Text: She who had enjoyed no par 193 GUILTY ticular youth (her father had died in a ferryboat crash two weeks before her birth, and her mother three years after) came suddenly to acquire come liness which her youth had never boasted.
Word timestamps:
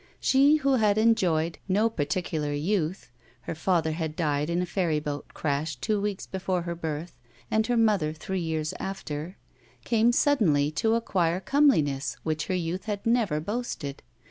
She 0.19 0.55
who 0.55 0.77
had 0.77 0.97
enjoyed 0.97 1.59
no 1.67 1.87
par 1.87 2.07
193 2.09 2.37
GUILTY 2.39 2.57
ticular 2.57 2.65
youth 2.65 3.11
(her 3.41 3.53
father 3.53 3.91
had 3.91 4.15
died 4.15 4.49
in 4.49 4.59
a 4.59 4.65
ferryboat 4.65 5.31
crash 5.35 5.75
two 5.75 6.01
weeks 6.01 6.25
before 6.25 6.63
her 6.63 6.73
birth, 6.73 7.19
and 7.51 7.67
her 7.67 7.77
mother 7.77 8.11
three 8.11 8.41
years 8.41 8.73
after) 8.79 9.37
came 9.83 10.11
suddenly 10.11 10.71
to 10.71 10.95
acquire 10.95 11.39
come 11.39 11.69
liness 11.69 12.17
which 12.23 12.47
her 12.47 12.55
youth 12.55 12.85
had 12.85 13.05
never 13.05 13.39
boasted. 13.39 14.01